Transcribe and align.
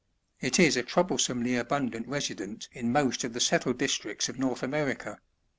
It 0.39 0.57
is 0.57 0.75
a 0.77 0.81
troublesomely 0.81 1.55
abundant 1.55 2.07
resident 2.07 2.67
in 2.73 2.91
mo^ 2.91 3.23
of 3.23 3.33
the 3.33 3.39
settled 3.39 3.77
districts 3.77 4.29
of 4.29 4.39
North 4.39 4.63
America. 4.63 5.19